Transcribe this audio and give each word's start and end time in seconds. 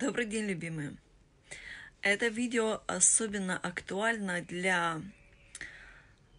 Добрый 0.00 0.24
день, 0.24 0.46
любимые! 0.46 0.96
Это 2.00 2.28
видео 2.28 2.80
особенно 2.86 3.58
актуально 3.58 4.40
для 4.40 5.02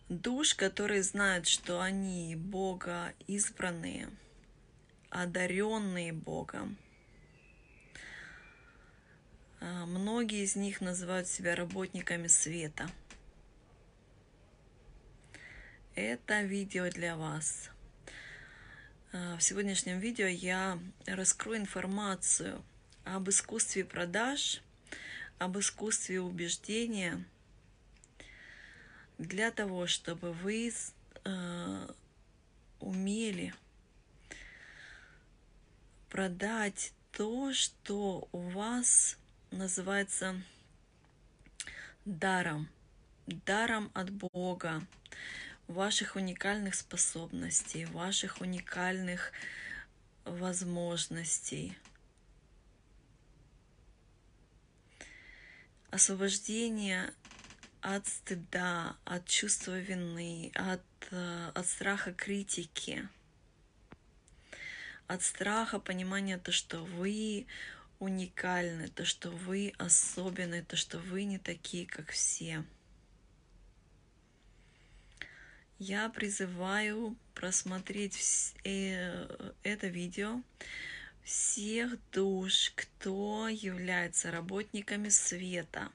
душ, 0.09 0.55
которые 0.55 1.03
знают, 1.03 1.45
что 1.45 1.79
они 1.79 2.35
Бога 2.35 3.13
избранные, 3.27 4.09
одаренные 5.12 6.12
Богом. 6.12 6.76
А, 9.59 9.85
многие 9.85 10.43
из 10.43 10.55
них 10.55 10.81
называют 10.81 11.28
себя 11.28 11.55
работниками 11.55 12.25
света. 12.25 12.89
Это 15.93 16.41
видео 16.41 16.89
для 16.89 17.16
вас. 17.16 17.70
А, 19.14 19.38
в 19.38 19.44
сегодняшнем 19.44 20.00
видео 20.00 20.25
я 20.25 20.80
раскрою 21.05 21.59
информацию 21.59 22.66
об 23.04 23.30
искусстве 23.30 23.84
продаж, 23.84 24.62
об 25.40 25.58
искусстве 25.58 26.22
убеждения 26.22 27.23
для 29.18 29.52
того, 29.52 29.88
чтобы 29.88 30.34
вы 30.34 30.72
э, 31.23 31.88
умели 32.80 33.54
продать 36.09 36.94
то, 37.12 37.54
что 37.54 38.28
у 38.32 38.40
вас 38.50 39.18
называется 39.52 40.42
даром, 42.06 42.70
даром 43.28 43.92
от 43.94 44.09
Бога, 44.09 44.86
ваших 45.68 46.16
уникальных 46.16 46.76
способностей, 46.76 47.86
ваших 47.86 48.42
уникальных 48.42 49.31
возможностей– 50.25 51.78
освобождение 55.92 57.14
от 57.81 58.08
стыда, 58.08 58.95
от 59.06 59.28
чувства 59.28 59.80
вины, 59.80 60.52
от, 60.56 60.81
э, 61.11 61.52
от 61.53 61.67
страха 61.67 62.14
критики, 62.14 63.08
от 65.08 65.22
страха 65.23 65.80
понимания 65.80 66.38
то, 66.38 66.52
что 66.52 66.84
вы 66.84 67.45
уникальны, 68.00 68.88
то, 68.88 69.03
что 69.06 69.30
вы 69.30 69.73
особенны, 69.78 70.64
то, 70.64 70.75
что 70.75 70.97
вы 70.97 71.25
не 71.25 71.38
такие, 71.38 71.86
как 71.86 72.12
все. 72.12 72.64
Я 75.78 76.09
призываю 76.09 77.17
просмотреть 77.34 78.53
э, 78.64 79.53
это 79.64 79.88
видео 79.88 80.42
всех 81.23 81.97
душ, 82.11 82.72
кто 82.75 83.47
является 83.47 84.31
работниками 84.31 85.09
света, 85.09 85.91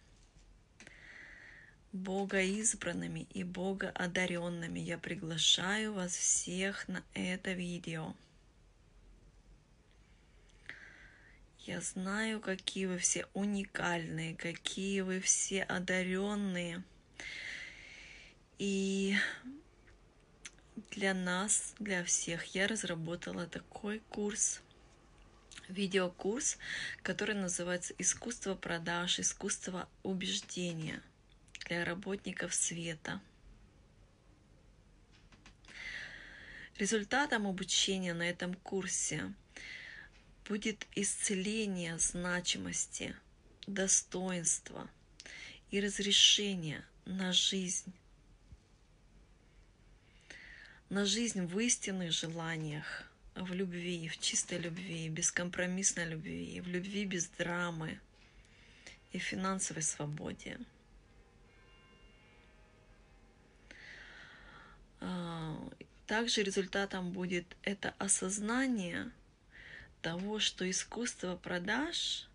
Бога 1.92 2.42
избранными 2.42 3.26
и 3.32 3.42
Бога 3.42 3.90
одаренными. 3.90 4.78
Я 4.78 4.98
приглашаю 4.98 5.94
вас 5.94 6.14
всех 6.14 6.88
на 6.88 7.02
это 7.14 7.52
видео. 7.52 8.14
Я 11.60 11.80
знаю, 11.80 12.40
какие 12.40 12.86
вы 12.86 12.98
все 12.98 13.26
уникальные, 13.34 14.36
какие 14.36 15.00
вы 15.00 15.20
все 15.20 15.62
одаренные. 15.62 16.84
И 18.58 19.16
для 20.90 21.12
нас, 21.12 21.74
для 21.78 22.04
всех 22.04 22.44
я 22.54 22.68
разработала 22.68 23.46
такой 23.46 24.00
курс– 24.10 24.60
видеокурс, 25.68 26.58
который 27.02 27.34
называется 27.34 27.94
«Искусство 27.98 28.54
продаж, 28.54 29.18
искусство 29.18 29.88
убеждения 30.02 31.02
для 31.66 31.84
работников 31.84 32.54
света». 32.54 33.20
Результатом 36.78 37.46
обучения 37.46 38.12
на 38.12 38.28
этом 38.28 38.52
курсе 38.54 39.32
будет 40.44 40.86
исцеление 40.94 41.98
значимости, 41.98 43.16
достоинства 43.66 44.88
и 45.70 45.80
разрешение 45.80 46.84
на 47.06 47.32
жизнь, 47.32 47.92
на 50.90 51.06
жизнь 51.06 51.46
в 51.46 51.58
истинных 51.58 52.12
желаниях, 52.12 53.10
в 53.36 53.52
любви, 53.52 54.08
в 54.08 54.18
чистой 54.18 54.58
любви, 54.58 55.08
бескомпромиссной 55.08 56.06
любви, 56.06 56.60
в 56.60 56.68
любви 56.68 57.04
без 57.04 57.28
драмы 57.28 58.00
и 59.12 59.18
финансовой 59.18 59.82
свободе. 59.82 60.58
А, 65.00 65.56
также 66.06 66.42
результатом 66.42 67.12
будет 67.12 67.44
это 67.62 67.94
осознание 67.98 69.10
того, 70.00 70.38
что 70.38 70.68
искусство 70.68 71.36
продаж 71.36 72.28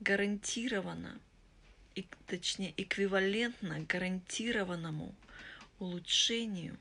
гарантировано, 0.00 1.20
и, 1.94 2.06
точнее 2.26 2.72
эквивалентно 2.76 3.80
гарантированному 3.80 5.14
улучшению 5.78 6.78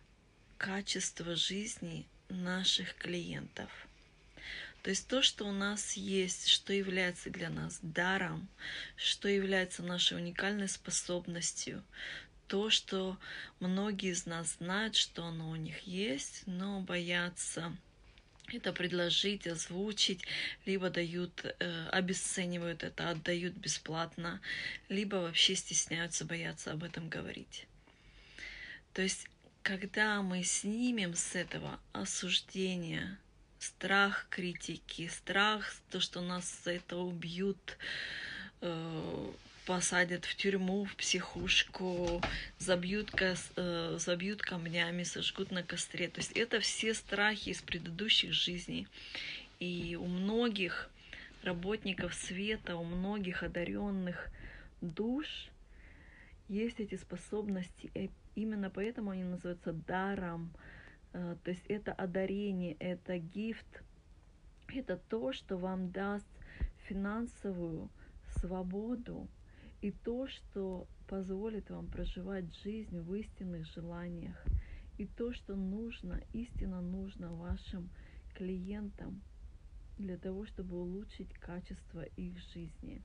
качества 0.57 1.35
жизни 1.35 2.07
наших 2.29 2.95
клиентов. 2.95 3.69
То 4.83 4.91
есть 4.91 5.07
то, 5.07 5.21
что 5.21 5.45
у 5.45 5.51
нас 5.51 5.93
есть, 5.93 6.47
что 6.47 6.71
является 6.71 7.29
для 7.29 7.49
нас 7.49 7.79
даром, 7.81 8.47
что 8.95 9.27
является 9.27 9.83
нашей 9.83 10.17
уникальной 10.17 10.69
способностью, 10.69 11.83
то, 12.47 12.69
что 12.69 13.17
многие 13.59 14.11
из 14.11 14.25
нас 14.25 14.55
знают, 14.59 14.95
что 14.95 15.25
оно 15.25 15.49
у 15.49 15.55
них 15.55 15.79
есть, 15.81 16.43
но 16.45 16.79
боятся 16.79 17.75
это 18.53 18.71
предложить, 18.71 19.45
озвучить, 19.45 20.23
либо 20.65 20.89
дают, 20.89 21.43
э, 21.43 21.89
обесценивают 21.89 22.83
это, 22.83 23.09
отдают 23.09 23.55
бесплатно, 23.55 24.39
либо 24.87 25.17
вообще 25.17 25.55
стесняются, 25.55 26.23
боятся 26.23 26.71
об 26.71 26.83
этом 26.83 27.09
говорить. 27.09 27.67
То 28.93 29.01
есть 29.01 29.27
когда 29.67 30.21
мы 30.21 30.43
снимем 30.43 31.13
с 31.13 31.35
этого 31.35 31.77
осуждения, 31.91 33.19
страх 33.59 34.25
критики, 34.29 35.09
страх, 35.09 35.75
то, 35.91 35.99
что 35.99 36.21
нас 36.21 36.61
за 36.63 36.71
это 36.71 36.95
убьют, 36.95 37.77
э, 38.61 39.31
посадят 39.65 40.23
в 40.23 40.35
тюрьму, 40.37 40.85
в 40.85 40.95
психушку, 40.95 42.21
забьют, 42.59 43.13
э, 43.21 43.97
забьют 43.99 44.41
камнями, 44.41 45.03
сожгут 45.03 45.51
на 45.51 45.63
костре. 45.63 46.07
То 46.07 46.21
есть 46.21 46.31
это 46.31 46.61
все 46.61 46.93
страхи 46.93 47.49
из 47.49 47.61
предыдущих 47.61 48.31
жизней. 48.31 48.87
И 49.59 49.97
у 49.99 50.05
многих 50.05 50.89
работников 51.43 52.13
света, 52.13 52.77
у 52.77 52.85
многих 52.85 53.43
одаренных 53.43 54.29
душ 54.79 55.49
есть 56.47 56.79
эти 56.79 56.95
способности 56.95 57.91
Именно 58.37 58.69
поэтому 58.69 59.09
они 59.09 59.23
называются 59.23 59.73
даром. 59.73 60.51
Э, 61.11 61.35
то 61.43 61.49
есть 61.49 61.65
это 61.65 61.91
одарение, 61.91 62.73
это 62.73 63.17
гифт, 63.17 63.81
это 64.67 64.95
то, 65.09 65.33
что 65.33 65.57
вам 65.57 65.89
даст 65.89 66.27
финансовую 66.87 67.89
свободу 68.39 69.27
и 69.81 69.89
то, 69.89 70.27
что 70.27 70.87
позволит 71.07 71.71
вам 71.71 71.87
проживать 71.87 72.45
жизнь 72.63 72.99
в 72.99 73.15
истинных 73.15 73.65
желаниях, 73.73 74.45
и 74.99 75.07
то, 75.07 75.33
что 75.33 75.55
нужно, 75.55 76.21
истинно 76.33 76.81
нужно 76.81 77.33
вашим 77.33 77.89
клиентам 78.35 79.19
для 79.97 80.15
того, 80.15 80.45
чтобы 80.45 80.77
улучшить 80.77 81.33
качество 81.39 82.03
их 82.03 82.37
жизни. 82.53 83.01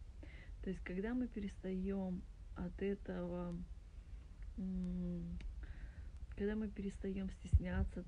То 0.63 0.69
есть, 0.69 0.85
когда 0.85 1.15
мы 1.15 1.27
перестаем 1.27 2.21
от 2.55 2.83
этого 2.83 3.57
когда 6.37 6.55
мы 6.57 6.69
перестаем 6.69 7.31
стесняться, 7.31 8.05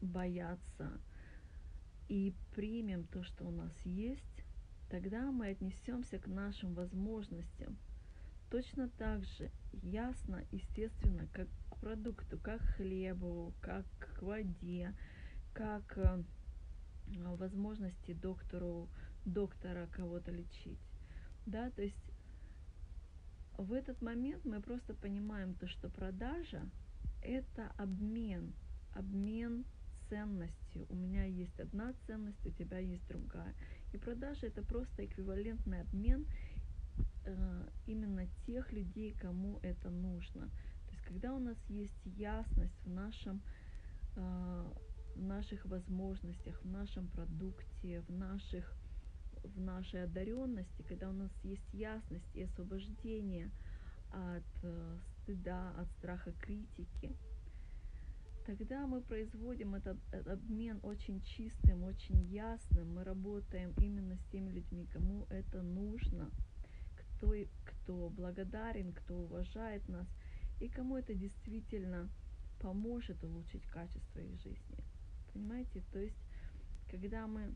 бояться 0.00 1.00
и 2.08 2.34
примем 2.54 3.04
то, 3.04 3.22
что 3.22 3.44
у 3.44 3.50
нас 3.50 3.72
есть, 3.84 4.44
тогда 4.90 5.30
мы 5.30 5.48
отнесемся 5.48 6.18
к 6.18 6.26
нашим 6.26 6.74
возможностям 6.74 7.78
точно 8.52 8.90
так 8.98 9.24
же 9.24 9.50
ясно, 9.82 10.44
естественно, 10.50 11.26
как 11.32 11.48
к 11.70 11.76
продукту, 11.78 12.38
как 12.38 12.60
к 12.60 12.76
хлебу, 12.76 13.54
как 13.62 13.86
к 13.98 14.20
воде, 14.20 14.94
как 15.54 15.96
э, 15.96 16.22
возможности 17.38 18.12
доктору, 18.12 18.90
доктора 19.24 19.88
кого-то 19.92 20.32
лечить. 20.32 20.78
Да, 21.46 21.70
то 21.70 21.80
есть 21.80 22.11
в 23.58 23.72
этот 23.72 24.00
момент 24.02 24.44
мы 24.44 24.60
просто 24.60 24.94
понимаем 24.94 25.54
то, 25.54 25.66
что 25.66 25.88
продажа– 25.88 26.62
это 27.22 27.72
обмен, 27.76 28.52
обмен 28.94 29.64
ценностью. 30.08 30.86
У 30.88 30.94
меня 30.94 31.24
есть 31.24 31.58
одна 31.60 31.94
ценность, 32.06 32.44
у 32.46 32.50
тебя 32.50 32.78
есть 32.78 33.06
другая. 33.08 33.54
И 33.92 33.98
продажа 33.98 34.46
это 34.46 34.62
просто 34.62 35.04
эквивалентный 35.04 35.82
обмен 35.82 36.26
э, 37.24 37.68
именно 37.86 38.26
тех 38.46 38.72
людей, 38.72 39.14
кому 39.20 39.58
это 39.62 39.90
нужно. 39.90 40.48
То 40.86 40.92
есть 40.92 41.02
когда 41.04 41.32
у 41.34 41.38
нас 41.38 41.56
есть 41.68 42.00
ясность 42.04 42.84
в 42.84 42.90
нашем 42.90 43.42
э, 44.16 44.72
в 45.14 45.22
наших 45.22 45.64
возможностях, 45.66 46.60
в 46.62 46.66
нашем 46.66 47.08
продукте, 47.08 48.00
в 48.08 48.10
наших 48.10 48.74
в 49.44 49.60
нашей 49.60 50.04
одаренности, 50.04 50.82
когда 50.82 51.08
у 51.08 51.12
нас 51.12 51.30
есть 51.42 51.72
ясность 51.72 52.34
и 52.34 52.42
освобождение 52.42 53.50
от 54.10 54.44
э, 54.62 54.98
стыда, 55.22 55.70
от 55.78 55.90
страха 55.92 56.32
критики, 56.40 57.16
тогда 58.46 58.86
мы 58.86 59.00
производим 59.00 59.74
этот, 59.74 59.98
этот 60.12 60.28
обмен 60.28 60.80
очень 60.82 61.20
чистым, 61.22 61.84
очень 61.84 62.22
ясным. 62.24 62.94
Мы 62.94 63.04
работаем 63.04 63.72
именно 63.78 64.16
с 64.16 64.24
теми 64.30 64.50
людьми, 64.50 64.86
кому 64.92 65.26
это 65.30 65.62
нужно, 65.62 66.30
кто, 66.96 67.32
кто 67.64 68.10
благодарен, 68.10 68.92
кто 68.92 69.16
уважает 69.16 69.88
нас 69.88 70.08
и 70.60 70.68
кому 70.68 70.96
это 70.96 71.14
действительно 71.14 72.08
поможет 72.60 73.22
улучшить 73.24 73.66
качество 73.66 74.20
их 74.20 74.40
жизни. 74.40 74.78
Понимаете? 75.32 75.82
То 75.92 75.98
есть, 75.98 76.16
когда 76.90 77.26
мы 77.26 77.54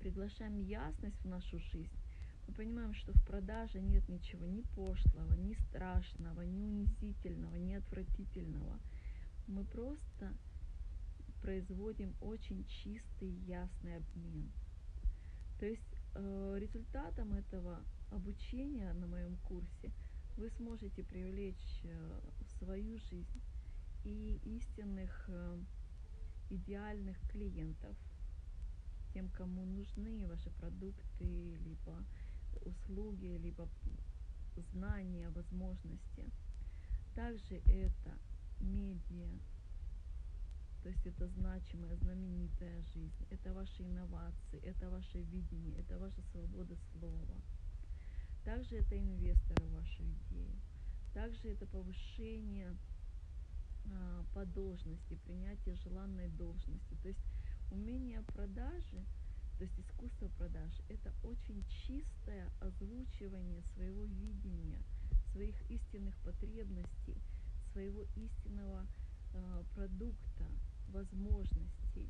приглашаем 0.00 0.56
ясность 0.58 1.20
в 1.22 1.28
нашу 1.28 1.58
жизнь, 1.58 1.98
мы 2.48 2.54
понимаем, 2.54 2.92
что 2.94 3.12
в 3.12 3.24
продаже 3.24 3.80
нет 3.80 4.08
ничего 4.08 4.46
ни 4.46 4.62
пошлого, 4.74 5.32
ни 5.34 5.54
страшного, 5.54 6.42
ни 6.42 6.62
унизительного, 6.62 7.56
ни 7.56 7.74
отвратительного. 7.74 8.78
Мы 9.46 9.64
просто 9.64 10.32
производим 11.40 12.14
очень 12.20 12.64
чистый, 12.66 13.30
ясный 13.46 13.96
обмен. 13.96 14.50
То 15.58 15.66
есть 15.66 15.96
э, 16.14 16.56
результатом 16.58 17.32
этого 17.34 17.80
обучения 18.10 18.92
на 18.92 19.06
моем 19.06 19.36
курсе 19.38 19.92
вы 20.36 20.50
сможете 20.50 21.02
привлечь 21.04 21.80
э, 21.84 22.20
в 22.40 22.58
свою 22.58 22.98
жизнь 22.98 23.42
и 24.04 24.40
истинных 24.44 25.24
э, 25.28 25.58
идеальных 26.50 27.16
клиентов, 27.30 27.96
тем, 29.12 29.28
кому 29.30 29.64
нужны 29.64 30.26
ваши 30.26 30.50
продукты, 30.50 31.56
либо 31.56 32.04
услуги, 32.64 33.38
либо 33.42 33.68
знания, 34.72 35.28
возможности. 35.30 36.24
Также 37.14 37.56
это 37.66 38.18
медиа, 38.60 39.28
то 40.82 40.88
есть 40.88 41.06
это 41.06 41.28
значимая, 41.28 41.96
знаменитая 41.96 42.82
жизнь, 42.94 43.26
это 43.30 43.54
ваши 43.54 43.82
инновации, 43.82 44.58
это 44.64 44.90
ваше 44.90 45.18
видение, 45.18 45.78
это 45.78 45.98
ваша 45.98 46.20
свобода 46.32 46.76
слова. 46.92 47.36
Также 48.44 48.76
это 48.76 48.98
инвесторы 48.98 49.64
в 49.66 49.74
вашу 49.74 50.02
идею. 50.02 50.50
Также 51.14 51.50
это 51.50 51.66
повышение 51.66 52.76
а, 53.86 54.24
по 54.34 54.44
должности, 54.44 55.14
принятие 55.24 55.76
желанной 55.76 56.28
должности. 56.28 56.96
То 57.02 57.08
есть 57.08 57.20
умение 57.72 58.22
продажи, 58.34 59.04
то 59.58 59.64
есть 59.64 59.78
искусство 59.78 60.28
продажи, 60.38 60.82
это 60.88 61.12
очень 61.22 61.64
чистое 61.68 62.50
озвучивание 62.60 63.62
своего 63.74 64.04
видения, 64.04 64.82
своих 65.32 65.54
истинных 65.70 66.16
потребностей, 66.18 67.16
своего 67.72 68.04
истинного 68.16 68.86
э, 69.34 69.64
продукта, 69.74 70.44
возможностей. 70.88 72.08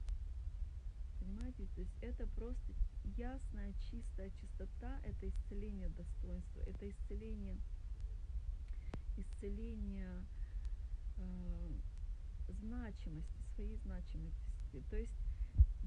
Понимаете? 1.21 1.67
То 1.75 1.81
есть 1.81 1.97
это 2.03 2.27
просто 2.27 2.73
ясная, 3.17 3.73
чистая 3.91 4.31
чистота, 4.31 5.01
это 5.05 5.29
исцеление 5.29 5.89
достоинства, 5.91 6.61
это 6.61 6.89
исцеление, 6.89 7.57
исцеление 9.17 10.23
Э, 11.19 11.69
значимости, 12.61 13.43
своей 13.55 13.77
значимости. 13.77 14.83
То 14.91 14.97
есть 14.97 15.13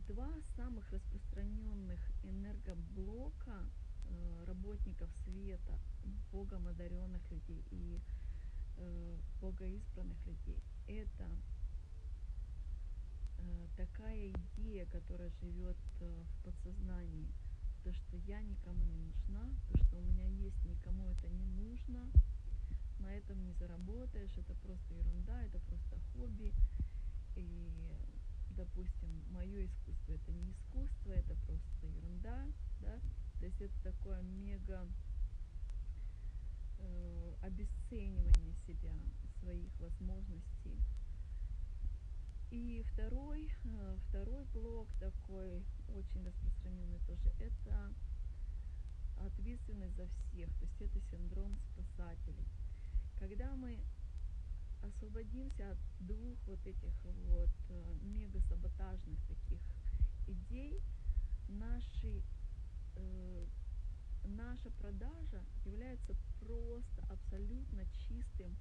два 0.07 0.29
самых 0.55 0.91
распространенных 0.91 1.99
энергоблока 2.23 3.65
э, 4.09 4.43
работников 4.45 5.09
света, 5.23 5.79
Богом 6.31 6.67
одаренных 6.67 7.29
людей 7.31 7.63
и 7.71 7.99
э, 8.77 9.17
богоизбранных 9.41 10.25
людей. 10.25 10.61
Это 10.87 11.29
такая 13.75 14.31
идея, 14.31 14.85
которая 14.85 15.29
живет 15.41 15.77
в 15.99 16.43
подсознании, 16.43 17.27
то, 17.83 17.93
что 17.93 18.17
я 18.25 18.41
никому 18.41 18.83
не 18.85 18.97
нужна, 18.97 19.49
то, 19.69 19.77
что 19.83 19.97
у 19.97 20.01
меня 20.01 20.25
есть, 20.25 20.63
никому 20.65 21.05
это 21.07 21.29
не 21.29 21.45
нужно, 21.45 22.09
на 22.99 23.13
этом 23.13 23.43
не 23.43 23.53
заработаешь, 23.53 24.35
это 24.37 24.55
просто 24.55 24.93
ерунда, 24.93 25.43
это 25.43 25.59
просто 25.59 25.99
хобби. 26.13 26.53
И, 27.35 27.69
допустим, 28.55 29.23
мое 29.31 29.65
искусство 29.65 30.13
это 30.13 30.31
не 30.31 30.51
искусство, 30.51 31.11
это 31.11 31.35
просто 31.45 31.87
ерунда, 31.87 32.47
да, 32.81 32.99
то 33.39 33.45
есть 33.45 33.61
это 33.61 33.73
такое 33.83 34.21
мега 34.21 34.87
э, 36.79 37.35
обесценивание 37.41 38.53
себя, 38.67 38.93
своих 39.39 39.79
возможностей. 39.79 40.79
И 42.51 42.83
второй, 42.93 43.51
э, 43.65 43.97
второй 44.09 44.45
блок 44.45 44.87
такой 44.99 45.63
очень 45.89 46.23
распространенный 46.23 46.99
тоже, 47.07 47.29
это 47.39 47.93
ответственность 49.17 49.95
за 49.95 50.07
всех, 50.07 50.49
то 50.59 50.65
есть 50.65 50.81
это 50.81 50.99
синдром 51.09 51.57
спасателей. 51.73 52.47
Когда 53.19 53.55
мы 53.55 53.79
освободимся 54.81 55.71
от 55.71 55.77
двух 55.99 56.37
вот 56.47 56.65
этих 56.65 56.93
вот 57.25 57.49
э, 57.69 57.93
мега-саботажных 58.03 59.19
таких 59.27 59.59
идей, 60.27 60.81
наши, 61.49 62.21
э, 62.95 63.45
наша 64.25 64.69
продажа 64.71 65.43
является 65.65 66.15
просто 66.39 67.01
абсолютно 67.09 67.85
чистым 68.07 68.55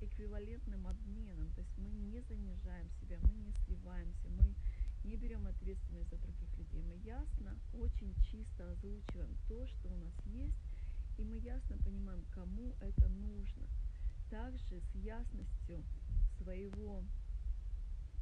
эквивалентным 0.00 0.86
обменом. 0.86 1.50
То 1.54 1.60
есть 1.60 1.78
мы 1.78 1.90
не 1.90 2.20
занижаем 2.20 2.90
себя, 3.00 3.18
мы 3.22 3.34
не 3.34 3.52
сливаемся, 3.64 4.28
мы 4.30 4.54
не 5.04 5.16
берем 5.16 5.46
ответственность 5.46 6.10
за 6.10 6.18
других 6.18 6.58
людей. 6.58 6.82
Мы 6.82 6.96
ясно, 6.96 7.56
очень 7.74 8.14
чисто 8.22 8.70
озвучиваем 8.72 9.36
то, 9.48 9.66
что 9.66 9.88
у 9.88 9.96
нас 9.96 10.14
есть, 10.26 10.58
и 11.18 11.22
мы 11.22 11.38
ясно 11.38 11.76
понимаем, 11.78 12.24
кому 12.34 12.74
это 12.80 13.08
нужно 13.08 13.66
также 14.34 14.80
с 14.80 14.94
ясностью 14.96 15.84
своего 16.42 17.04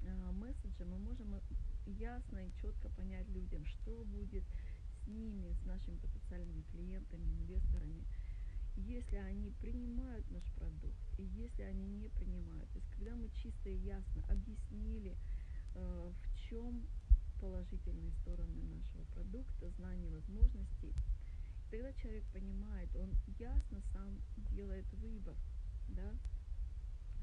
э, 0.02 0.30
месседжа 0.32 0.84
мы 0.84 0.98
можем 0.98 1.40
ясно 1.86 2.36
и 2.36 2.52
четко 2.60 2.90
понять 2.90 3.26
людям, 3.30 3.64
что 3.64 4.04
будет 4.04 4.44
с 5.02 5.06
ними, 5.06 5.50
с 5.54 5.64
нашими 5.64 5.96
потенциальными 5.96 6.64
клиентами, 6.70 7.24
инвесторами, 7.40 8.04
если 8.76 9.16
они 9.16 9.52
принимают 9.52 10.30
наш 10.30 10.44
продукт 10.52 11.00
и 11.18 11.22
если 11.22 11.62
они 11.62 11.86
не 11.86 12.08
принимают. 12.10 12.68
То 12.72 12.78
есть 12.78 12.90
когда 12.90 13.14
мы 13.14 13.30
чисто 13.30 13.70
и 13.70 13.76
ясно 13.76 14.22
объяснили, 14.28 15.16
э, 15.74 16.12
в 16.12 16.40
чем 16.50 16.86
положительные 17.40 18.12
стороны 18.20 18.62
нашего 18.64 19.04
продукта, 19.14 19.70
знаний, 19.78 20.10
возможностей, 20.10 20.92
тогда 21.70 21.90
человек 21.94 22.24
понимает, 22.34 22.94
он 22.96 23.10
ясно 23.38 23.80
сам 23.94 24.20
делает 24.50 24.84
выбор, 24.92 25.34
да, 25.88 26.14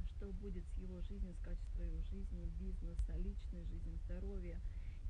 что 0.05 0.31
будет 0.33 0.65
с 0.67 0.77
его 0.77 1.01
жизнью, 1.01 1.33
с 1.33 1.39
качеством 1.39 1.87
его 1.87 2.01
жизни, 2.03 2.45
бизнеса, 2.59 3.15
личной 3.17 3.63
жизни, 3.65 3.97
здоровья, 4.05 4.59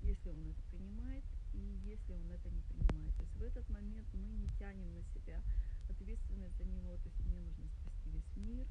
если 0.02 0.30
он 0.30 0.52
это 0.52 0.62
принимает 0.70 1.24
и 1.54 1.60
если 1.84 2.14
он 2.14 2.30
это 2.32 2.50
не 2.50 2.62
принимает. 2.62 3.16
То 3.16 3.24
есть 3.24 3.36
в 3.36 3.42
этот 3.42 3.70
момент 3.70 4.08
мы 4.14 4.32
не 4.34 4.48
тянем 4.60 4.94
на 4.94 5.04
себя 5.04 5.42
ответственность 5.90 6.58
за 6.58 6.66
него, 6.66 6.96
то 6.98 7.10
есть 7.10 7.26
мне 7.26 7.40
нужно 7.40 7.68
спасти 7.82 8.10
весь 8.12 8.38
мир, 8.38 8.68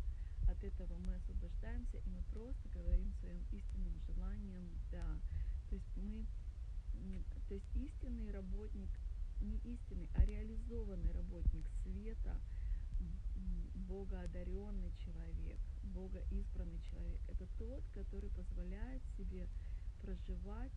от 0.48 0.62
этого 0.62 0.96
мы 0.98 1.16
освобождаемся, 1.16 1.98
и 1.98 2.08
мы 2.08 2.22
просто 2.32 2.68
говорим 2.68 3.12
своим 3.14 3.42
истинным 3.50 3.98
желанием 4.06 4.70
«да». 4.90 5.18
То 5.68 5.74
есть 5.74 5.96
мы, 5.96 6.24
то 7.48 7.54
есть 7.54 7.66
истинный 7.76 8.30
работник, 8.30 8.88
не 9.42 9.56
истинный, 9.58 10.08
а 10.14 10.24
реализованный 10.24 11.12
работник 11.12 11.68
света– 11.82 12.40
богоодаренный 13.74 14.92
человек, 15.04 15.58
богоизбранный 15.82 16.80
человек. 16.80 17.20
Это 17.28 17.46
тот, 17.58 17.82
который 17.94 18.30
позволяет 18.30 19.02
себе 19.16 19.48
проживать 20.00 20.72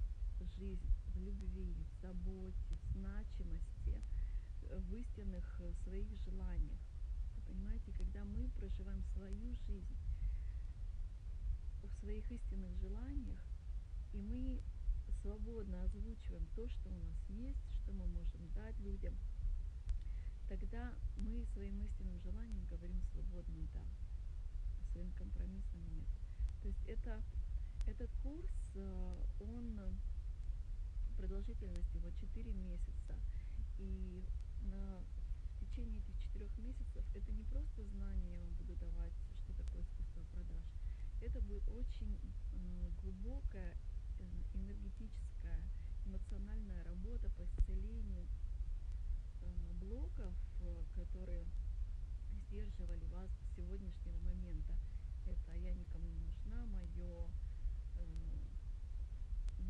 жизнь 0.58 0.90
в 1.14 1.20
любви, 1.20 1.76
в 1.76 2.02
заботе, 2.02 2.76
в 2.82 2.92
значимости, 2.94 4.02
в 4.62 4.96
истинных 4.96 5.62
э, 5.62 5.74
своих 5.84 6.08
желаниях. 6.18 6.80
Вы 7.36 7.54
понимаете, 7.54 7.92
когда 7.98 8.24
мы 8.24 8.50
проживаем 8.50 9.04
свою 9.14 9.54
жизнь 9.68 9.98
в 11.84 12.00
своих 12.00 12.32
истинных 12.32 12.76
желаниях, 12.78 13.42
и 14.14 14.22
мы 14.22 14.62
свободно 15.22 15.84
озвучиваем 15.84 16.46
то, 16.56 16.68
что 16.68 16.90
у 16.90 16.98
нас 16.98 17.30
есть, 17.30 17.72
что 17.74 17.92
мы 17.92 18.08
можем 18.08 18.48
дать 18.54 18.80
людям, 18.80 19.14
тогда 20.52 20.94
мы 21.16 21.46
своим 21.54 21.82
истинным 21.82 22.20
желанием 22.20 22.66
говорим 22.70 23.02
свободно 23.14 23.68
«да», 23.74 23.86
своим 24.92 25.10
компромиссом 25.14 25.80
«нет». 25.94 26.06
То 26.62 26.68
есть 26.68 26.86
это, 26.88 27.24
этот 27.88 28.12
курс, 28.22 28.52
э, 28.76 29.18
он 29.40 29.80
продолжительность 31.16 31.96
его 31.96 32.10
4 32.12 32.52
месяца. 32.52 33.16
И 33.80 34.26
на, 34.64 35.00
в 35.56 35.60
течение 35.62 36.00
этих 36.00 36.20
четырех 36.20 36.58
месяцев 36.58 37.06
это 37.16 37.32
не 37.32 37.44
просто 37.44 37.86
знание 37.86 38.34
я 38.34 38.42
вам 38.42 38.54
буду 38.56 38.76
давать, 38.76 39.14
что 39.44 39.54
такое 39.54 39.84
искусство 39.84 40.22
продаж. 40.34 40.64
Это 41.22 41.40
будет 41.42 41.66
очень 41.70 42.20
э, 42.52 42.92
глубокая 43.02 43.78
э, 44.20 44.58
энергетическая, 44.58 45.62
эмоциональная 46.06 46.84
работа 46.84 47.30
по 47.38 47.44
исцелению 47.46 48.28
блоков, 49.80 50.34
э, 50.62 50.84
которые 50.96 51.46
сдерживали 52.32 53.06
вас 53.06 53.30
с 53.30 53.56
сегодняшнего 53.56 54.18
момента. 54.20 54.74
Это 55.26 55.56
я 55.58 55.74
никому 55.74 56.08
не 56.10 56.20
нужна, 56.20 56.66
мое 56.66 57.28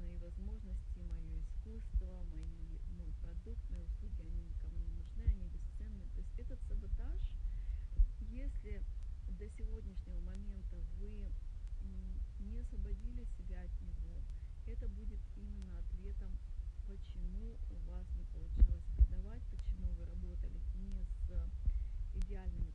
мои 0.01 0.17
возможности, 0.17 0.99
мое 0.99 1.41
искусство, 1.41 2.23
мои, 2.33 2.79
мой 2.97 3.11
продукт, 3.21 3.61
мои 3.69 3.83
услуги, 3.83 4.21
они 4.21 4.41
никому 4.49 4.77
не 4.79 4.91
нужны, 4.91 5.23
они 5.23 5.47
бесценны. 5.47 6.05
То 6.15 6.21
есть 6.21 6.39
этот 6.39 6.59
саботаж, 6.67 7.21
если 8.19 8.81
до 9.37 9.47
сегодняшнего 9.49 10.19
момента 10.21 10.77
вы 10.99 11.31
не 12.39 12.57
освободили 12.59 13.25
себя 13.37 13.61
от 13.61 13.81
него, 13.81 14.21
это 14.65 14.87
будет 14.89 15.19
именно 15.37 15.79
ответом, 15.79 16.31
почему 16.87 17.57
у 17.69 17.75
вас 17.89 18.07
идеальными 22.30 22.69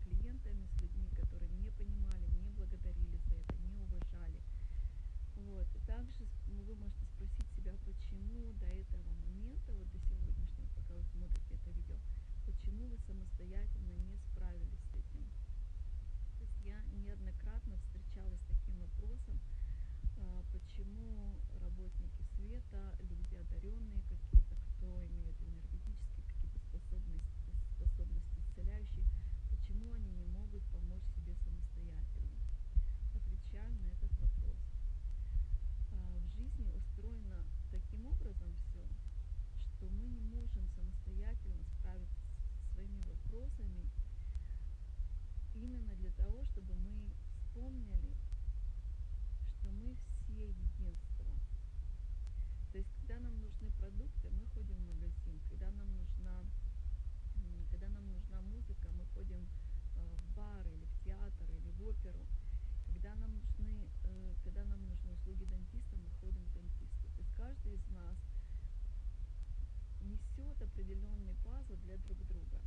Несет 70.36 70.60
определенный 70.60 71.34
пазл 71.44 71.76
для 71.84 71.96
друг 71.96 72.18
друга. 72.26 72.60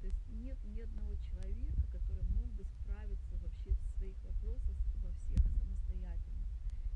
То 0.00 0.06
есть 0.06 0.28
нет 0.28 0.58
ни 0.64 0.80
одного 0.80 1.14
человека, 1.16 1.82
который 1.92 2.22
мог 2.34 2.48
бы 2.54 2.64
справиться 2.64 3.36
вообще 3.38 3.70
в 3.70 3.96
своих 3.96 4.16
вопросах 4.24 4.76
во 5.02 5.12
всех 5.12 5.40
самостоятельно. 5.58 6.46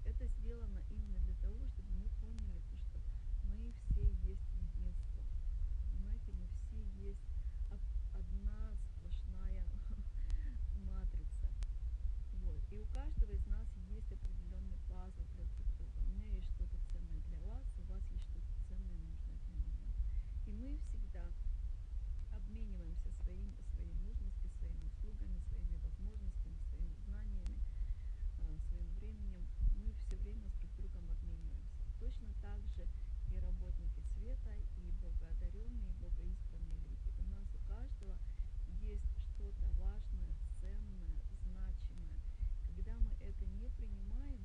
Это 0.04 0.26
сделано 0.26 0.80
именно 0.90 1.18
для 1.20 1.34
того, 1.36 1.66
чтобы 1.68 1.88
мы 1.94 2.08
поняли, 2.20 2.60
что 2.60 2.98
мы 3.44 3.72
все 3.72 4.02
есть 4.26 4.50
единство. 4.54 5.22
Понимаете, 5.84 6.32
мы 6.32 6.46
все 6.48 6.82
есть 6.98 7.22
одна 8.12 8.74
сплошная 8.96 9.64
матрица. 10.86 11.48
Вот. 12.42 12.60
И 12.72 12.76
у 12.76 12.86
каждого 12.86 13.30
из 13.30 13.46
нас 13.46 13.68
есть 13.88 14.10
определенный 14.12 14.78
пазл 14.88 15.22
для 15.36 15.44
друг 15.44 15.66
друга. 15.76 15.98
У 15.98 16.10
меня 16.10 16.28
есть 16.30 16.50
что-то 16.50 16.76
ценное 16.92 17.20
для 17.28 17.38
вас, 17.46 17.64
у 17.78 17.92
вас 17.92 18.02
есть 18.10 18.24
что-то 18.24 18.50
ценное 18.68 18.98
нужное 18.98 19.38
для 19.46 19.56
меня. 19.56 19.90
И 20.60 20.62
мы 20.62 20.76
всегда 20.76 21.24
обмениваемся 22.36 23.08
своим, 23.24 23.56
своей 23.72 23.94
мужностью, 24.04 24.50
своими 24.60 24.84
услугами, 24.92 25.40
своими 25.48 25.78
возможностями, 25.80 26.58
своими 26.68 26.94
знаниями, 27.08 27.56
э, 28.44 28.58
своим 28.68 28.92
временем. 28.96 29.48
Мы 29.72 29.94
все 30.04 30.16
время 30.16 30.50
с 30.50 30.54
друг 30.60 30.76
другом 30.76 31.08
обмениваемся. 31.08 31.80
Точно 31.98 32.28
так 32.42 32.60
же 32.76 32.86
и 33.32 33.40
работники 33.40 34.04
света, 34.12 34.52
и 34.76 34.90
богоодаренные, 35.00 35.96
и 35.96 36.02
богоизбранные 36.04 36.78
люди. 36.84 37.08
У 37.16 37.24
нас 37.32 37.48
у 37.56 37.66
каждого 37.66 38.18
есть 38.84 39.16
что-то 39.16 39.64
важное, 39.80 40.36
ценное, 40.60 41.24
значимое. 41.40 42.20
Когда 42.68 42.98
мы 43.00 43.16
это 43.24 43.46
не 43.46 43.70
принимаем, 43.80 44.44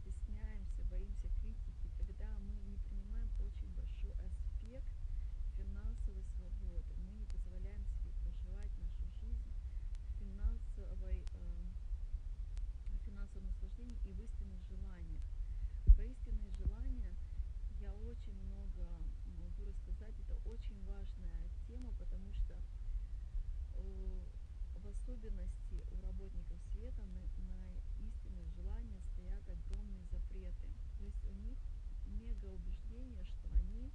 стесняемся, 0.00 0.82
боимся 0.84 1.28
критики, 1.42 1.92
тогда 1.98 2.40
мы 2.40 2.56
не 2.64 2.78
принимаем 2.88 3.28
очень 3.38 3.68
большой 3.76 4.12
аспект 4.24 4.88
финансовой 5.56 6.24
свободы. 6.36 6.94
Мы 6.98 7.12
не 7.12 7.24
позволяем 7.26 7.84
себе 7.86 8.12
проживать 8.22 8.70
нашу 8.78 9.08
жизнь 9.20 9.50
в 10.08 10.18
финансовой, 10.18 11.24
э, 11.32 11.66
финансовом 13.06 13.46
наслаждении 13.46 13.96
и 14.04 14.12
в 14.12 14.20
истинных 14.20 14.60
желаниях. 14.68 15.22
Про 15.94 16.04
истинные 16.04 16.50
желания 16.50 17.14
я 17.80 17.94
очень 17.94 18.34
много 18.44 18.84
могу 19.38 19.64
рассказать. 19.64 20.14
Это 20.18 20.36
очень 20.48 20.84
важная 20.84 21.48
тема, 21.66 21.92
потому 21.98 22.32
что 22.32 22.54
э, 23.74 24.22
в 24.76 24.86
особенности 24.86 25.84
у 25.92 26.00
работников 26.02 26.58
света 26.72 27.02
на, 27.06 27.22
на 27.48 27.80
истинные 27.98 28.48
желания 28.50 29.00
стоят 29.14 29.48
огромные 29.48 30.04
запреты. 30.12 30.68
То 30.98 31.04
есть 31.04 31.24
у 31.24 31.32
них 31.32 31.58
мега 32.06 32.46
убеждение, 32.46 33.24
что 33.24 33.48
они 33.48 33.92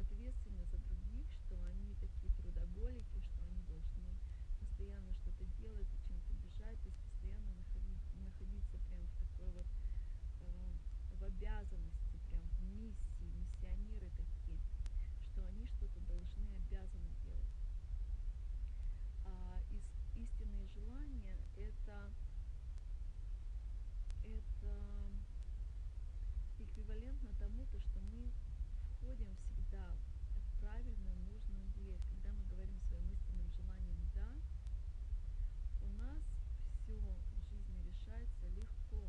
ответственны 0.00 0.64
за 0.66 0.78
других, 0.78 1.26
что 1.32 1.62
они 1.64 1.94
такие 1.94 2.32
трудоголики, 2.34 3.20
что 3.20 3.44
они 3.46 3.62
должны 3.64 4.18
постоянно 4.60 5.12
что-то 5.14 5.44
делать, 5.58 5.88
чем-то 6.06 6.32
бежать, 6.34 6.78
то 6.80 6.88
есть 6.88 6.98
постоянно 6.98 7.50
находить, 7.56 8.02
находиться 8.22 8.78
прям 8.88 9.06
в 9.06 9.16
такой 9.18 9.50
вот 9.52 9.66
э, 10.40 10.72
в 11.18 11.24
обязанности, 11.24 12.16
прям 12.30 12.46
в 12.48 12.62
миссии, 12.62 13.32
миссионеры 13.42 14.10
такие, 14.16 14.60
что 15.26 15.44
они 15.46 15.66
что-то 15.66 16.00
должны, 16.06 16.46
обязаны 16.56 17.10
делать. 17.24 17.54
А 19.24 19.60
из, 19.70 19.82
истинные 20.16 20.66
желания 20.68 21.38
это 21.56 22.12
это 24.24 24.74
эквивалентно 26.58 27.30
тому, 27.38 27.66
то, 27.66 27.80
что 27.80 28.00
мы 28.00 28.30
входим 29.08 29.34
всегда 29.36 29.96
в 30.36 30.60
правильную, 30.60 31.16
нужную 31.24 31.66
дверь. 31.72 31.98
Когда 32.10 32.30
мы 32.34 32.44
говорим 32.44 32.78
своим 32.82 33.10
истинным 33.10 33.50
желанием 33.52 33.98
«да», 34.14 34.34
у 35.82 35.88
нас 35.96 36.22
все 36.76 36.92
в 37.00 37.48
жизни 37.48 37.80
решается 37.88 38.46
легко, 38.48 39.08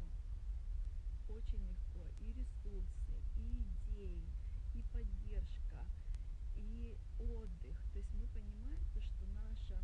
очень 1.27 1.67
легко. 1.67 2.07
И 2.21 2.31
ресурсы, 2.31 3.11
и 3.35 3.65
идеи, 3.91 4.23
и 4.73 4.81
поддержка, 4.93 5.83
и 6.55 6.97
отдых. 7.19 7.75
То 7.91 7.99
есть 7.99 8.13
мы 8.13 8.25
понимаем, 8.27 8.79
то, 8.93 9.01
что 9.01 9.25
наша 9.35 9.81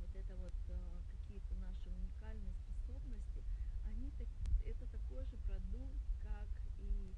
вот 0.00 0.16
это 0.16 0.36
вот 0.36 0.54
а, 0.68 1.02
какие-то 1.12 1.54
наши 1.54 1.90
уникальные 1.90 2.56
способности, 2.56 3.44
они 3.86 4.10
так, 4.18 4.26
это 4.64 4.84
такой 4.88 5.24
же 5.26 5.36
продукт, 5.46 6.02
как 6.24 6.48
и, 6.80 7.14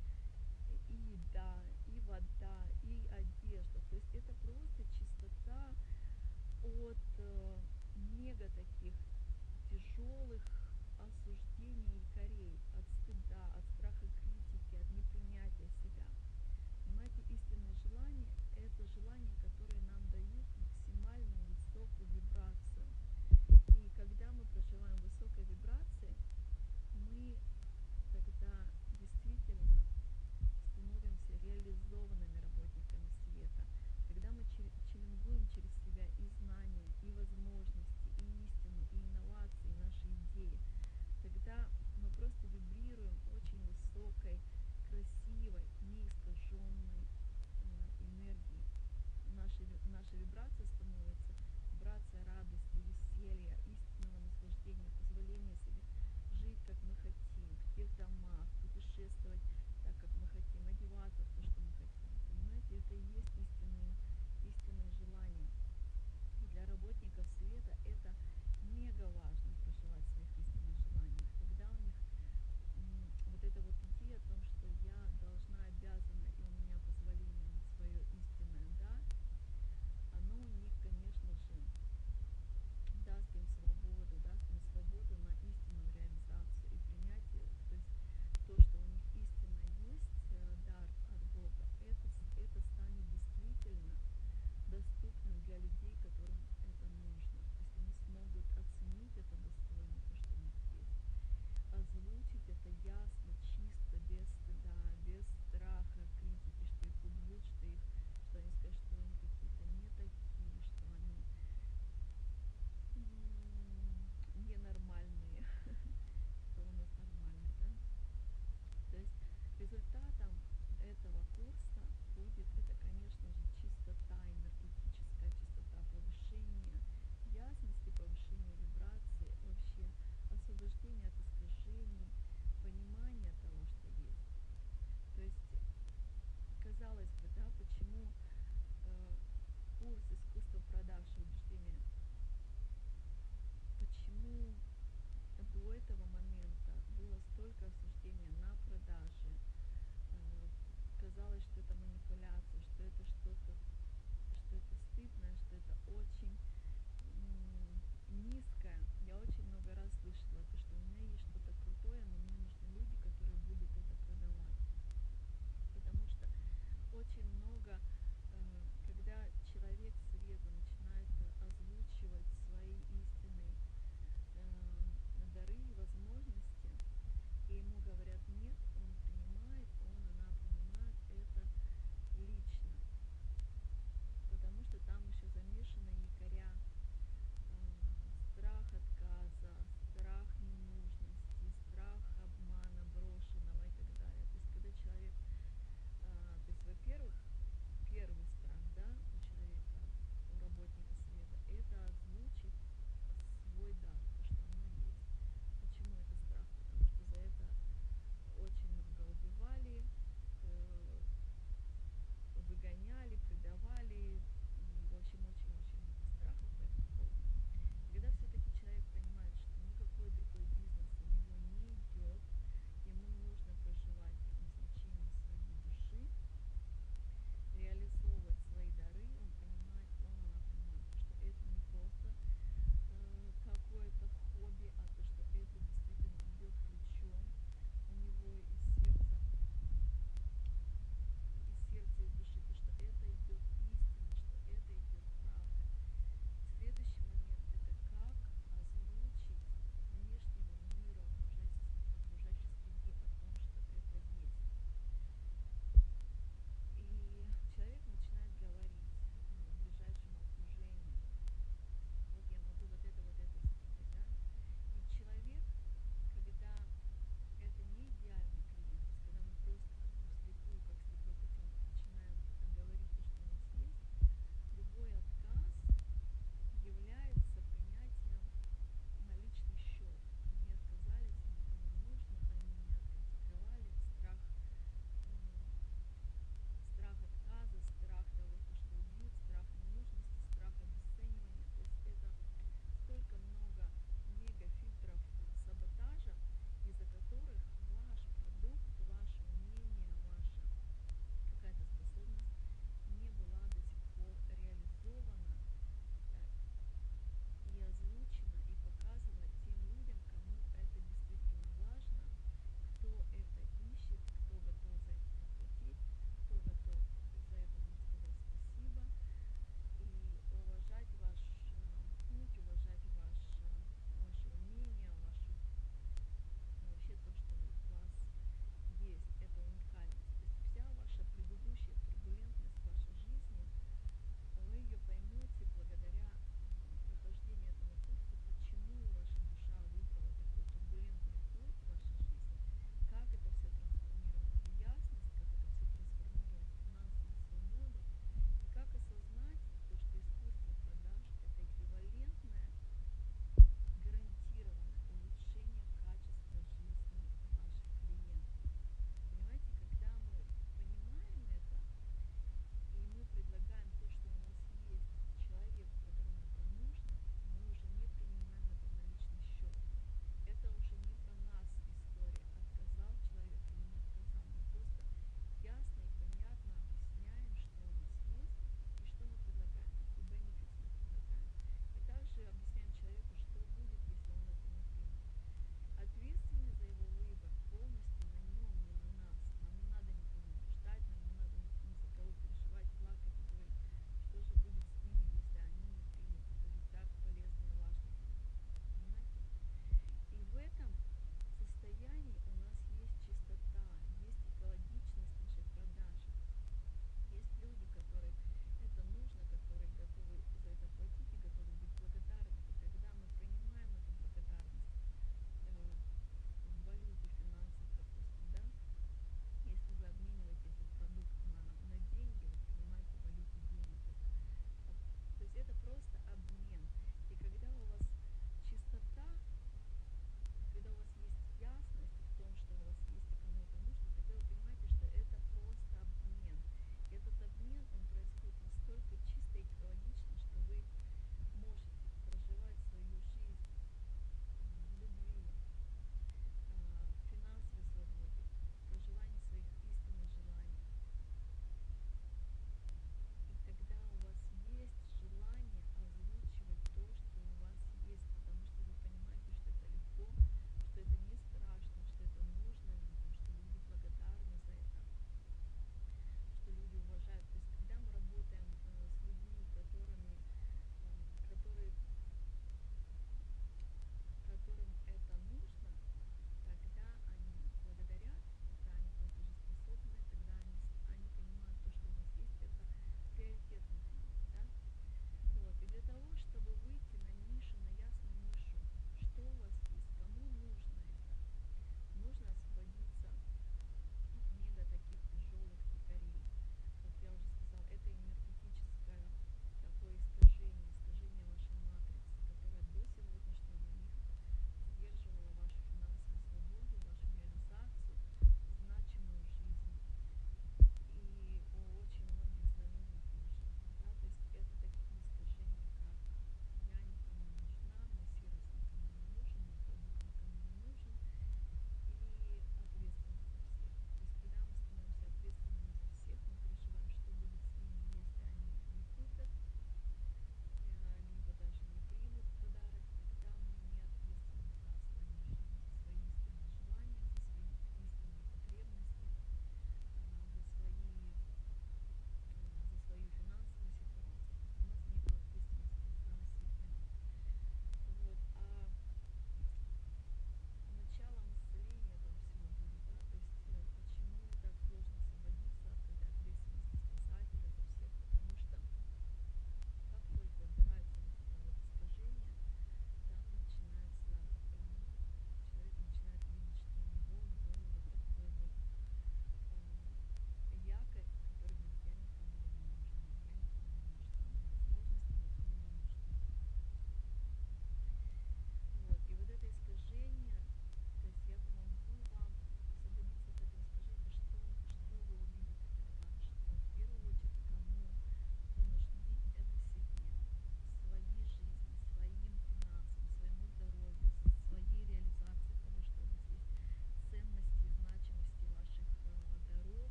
и 0.90 0.94
еда, 1.12 1.64
вода, 2.08 2.66
и 2.84 3.06
одежда. 3.08 3.80
То 3.90 3.96
есть 3.96 4.14
это 4.14 4.32
просто 4.34 4.82
чистота 4.98 5.74
от 6.64 6.96
э, 7.18 7.58
мега 7.96 8.48
таких 8.48 8.94
тяжелых 9.70 10.42
осуждений 10.98 12.02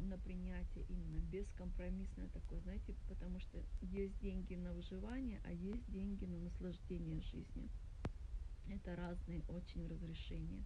на 0.00 0.18
принятие 0.18 0.84
именно 0.88 1.20
бескомпромиссное 1.30 2.28
такое, 2.28 2.60
знаете, 2.60 2.94
потому 3.08 3.40
что 3.40 3.62
есть 3.80 4.18
деньги 4.20 4.54
на 4.54 4.72
выживание, 4.72 5.40
а 5.44 5.52
есть 5.52 5.90
деньги 5.90 6.24
на 6.24 6.38
наслаждение 6.38 7.20
жизнью. 7.20 7.68
Это 8.68 8.94
разные 8.96 9.42
очень 9.48 9.86
разрешения. 9.86 10.64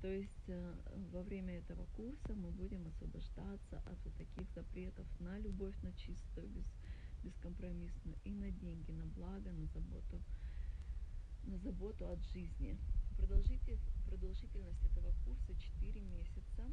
То 0.00 0.08
есть 0.08 0.48
э, 0.48 0.74
во 1.10 1.22
время 1.22 1.58
этого 1.58 1.86
курса 1.96 2.34
мы 2.34 2.50
будем 2.50 2.86
освобождаться 2.86 3.82
от 3.86 4.04
вот 4.04 4.14
таких 4.14 4.48
запретов 4.54 5.06
на 5.20 5.38
любовь, 5.38 5.74
на 5.82 5.92
чистую, 5.94 6.48
без, 6.48 6.64
бескомпромиссную, 7.24 8.16
и 8.24 8.30
на 8.34 8.50
деньги, 8.50 8.92
на 8.92 9.06
благо, 9.06 9.50
на 9.50 9.66
заботу, 9.66 10.20
на 11.44 11.58
заботу 11.58 12.08
от 12.08 12.22
жизни. 12.26 12.78
Продолжитель, 13.16 13.78
продолжительность 14.06 14.84
этого 14.84 15.12
курса 15.24 15.54
4 15.80 16.00
месяца. 16.00 16.64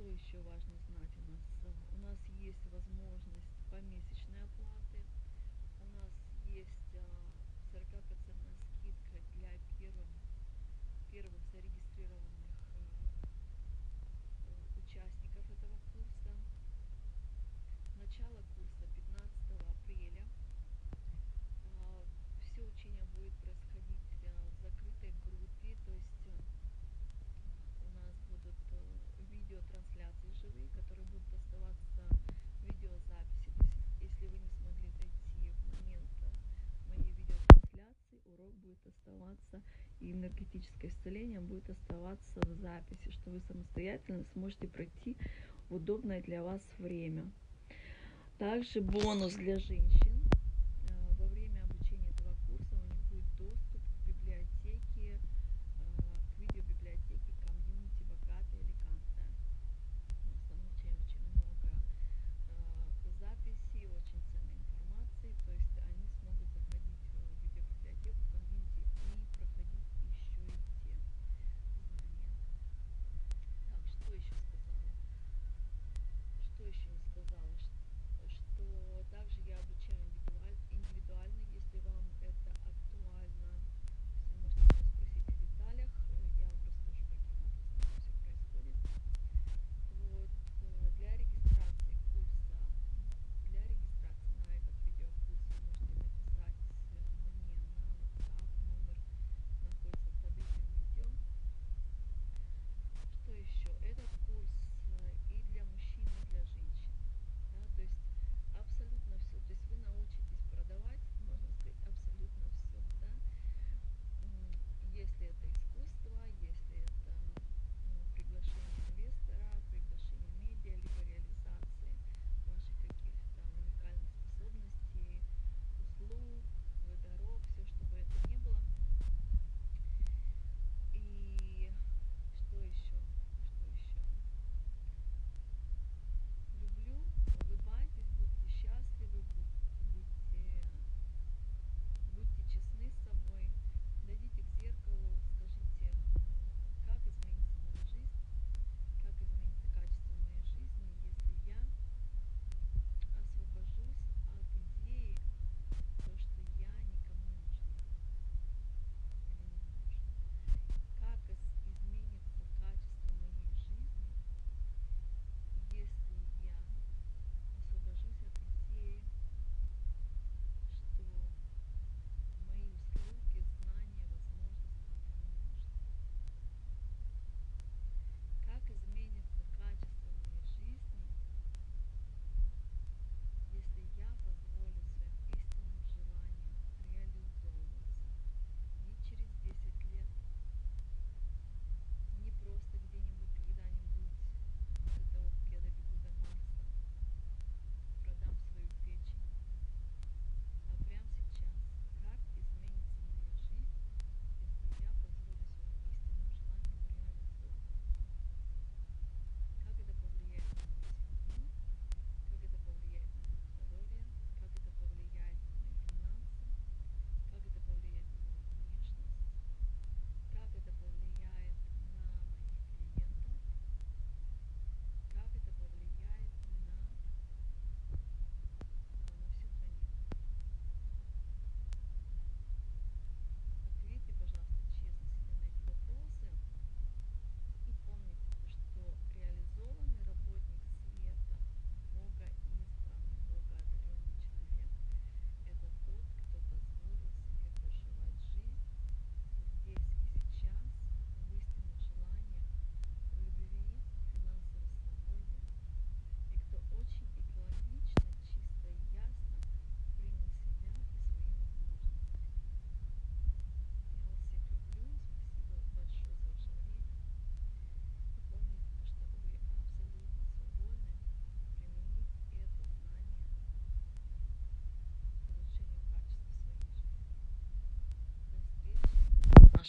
Что 0.00 0.08
еще 0.08 0.40
важно 0.40 0.78
знать 0.88 1.12
у 1.18 1.30
нас? 1.30 1.44
У 1.92 1.98
нас 1.98 2.18
есть 2.38 2.66
возможность 2.72 3.52
помесячной 3.70 4.44
оплаты. 4.44 5.04
У 5.78 5.84
нас 5.92 6.10
есть 6.48 6.96
40% 7.70 8.00
скидка 8.80 9.20
для 9.34 9.50
первых, 9.78 10.08
первых 11.12 11.42
зарегистрированных 11.52 12.48
э, 12.72 12.80
участников 14.80 15.44
этого 15.50 15.76
курса. 15.92 16.32
Начало 17.98 18.40
курса 18.56 18.88
15 18.96 19.52
апреля. 19.68 20.24
Все 22.40 22.64
учение 22.64 23.04
будет 23.04 23.34
происходить 23.44 24.08
в 24.22 24.62
закрытой 24.62 25.12
группе, 25.26 25.76
то 25.84 25.92
есть 25.92 26.24
э, 26.24 26.40
у 27.84 27.90
нас 27.90 28.16
будут 28.30 28.56
э, 28.72 29.00
видеотрансляции 29.50 30.32
живые, 30.40 30.68
которые 30.70 31.06
будут 31.06 31.32
оставаться 31.34 32.02
в 32.60 32.64
видеозаписи. 32.64 33.50
То 33.98 34.04
есть 34.04 34.20
если 34.20 34.26
вы 34.28 34.38
не 34.38 34.50
смогли 34.50 34.90
зайти 34.90 35.50
в 35.50 35.74
момент 35.74 36.10
моей 36.88 37.12
видеотрансляции, 37.12 38.20
урок 38.26 38.54
будет 38.80 38.94
оставаться, 38.94 39.60
и 40.00 40.12
энергетическое 40.12 40.90
исцеление 40.90 41.40
будет 41.40 41.68
оставаться 41.68 42.40
в 42.40 42.54
записи, 42.54 43.10
что 43.10 43.30
вы 43.30 43.40
самостоятельно 43.40 44.24
сможете 44.32 44.68
пройти 44.68 45.16
в 45.68 45.74
удобное 45.74 46.22
для 46.22 46.42
вас 46.42 46.62
время. 46.78 47.30
Также 48.38 48.80
бонус 48.80 49.34
для 49.34 49.58
женщин. 49.58 50.09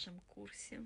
Нашем 0.02 0.20
курсе 0.26 0.80